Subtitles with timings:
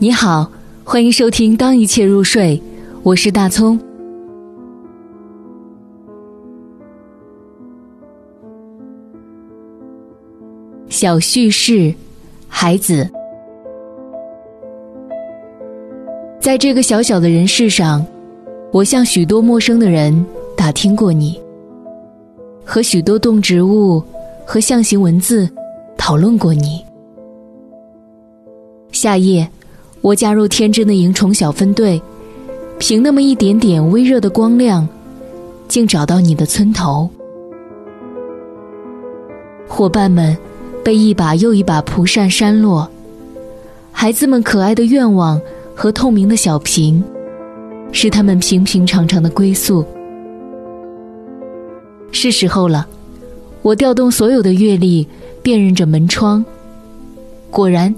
[0.00, 0.48] 你好，
[0.84, 2.56] 欢迎收听《当一切入睡》，
[3.02, 3.76] 我是大葱。
[10.88, 11.92] 小叙事，
[12.46, 13.10] 孩子，
[16.38, 18.06] 在这个小小的人世上，
[18.72, 20.24] 我向许多陌生的人
[20.56, 21.40] 打听过你，
[22.64, 24.00] 和许多动植物
[24.46, 25.50] 和象形文字
[25.96, 26.84] 讨论过你。
[28.92, 29.50] 夏夜。
[30.00, 32.00] 我加入天真的萤虫小分队，
[32.78, 34.86] 凭那么一点点微热的光亮，
[35.66, 37.10] 竟找到你的村头。
[39.66, 40.36] 伙伴们
[40.84, 42.88] 被一把又一把蒲扇扇落，
[43.90, 45.40] 孩子们可爱的愿望
[45.74, 47.02] 和透明的小瓶，
[47.90, 49.84] 是他们平平常常的归宿。
[52.12, 52.86] 是时候了，
[53.62, 55.06] 我调动所有的阅历，
[55.42, 56.42] 辨认着门窗。
[57.50, 57.94] 果然，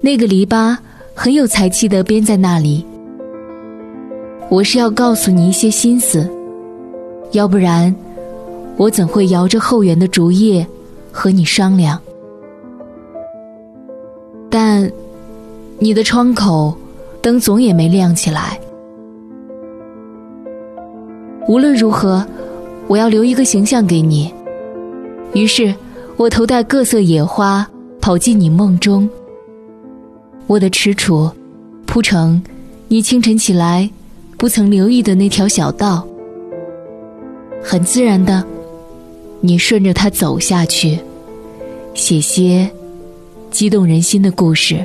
[0.00, 0.76] 那个篱笆。
[1.22, 2.82] 很有才气的编在那里。
[4.48, 6.26] 我是要告诉你一些心思，
[7.32, 7.94] 要不然，
[8.78, 10.66] 我怎会摇着后园的竹叶
[11.12, 12.00] 和你商量？
[14.48, 14.90] 但，
[15.78, 16.74] 你的窗口
[17.20, 18.58] 灯总也没亮起来。
[21.46, 22.26] 无论如何，
[22.88, 24.32] 我要留一个形象给你。
[25.34, 25.74] 于是，
[26.16, 27.68] 我头戴各色野花，
[28.00, 29.06] 跑进你梦中。
[30.50, 31.30] 我的踟蹰，
[31.86, 32.42] 铺成
[32.88, 33.88] 你清晨起来
[34.36, 36.04] 不曾留意的那条小道，
[37.62, 38.44] 很自然的，
[39.40, 40.98] 你顺着它走下去，
[41.94, 42.68] 写些
[43.52, 44.84] 激动人心的故事。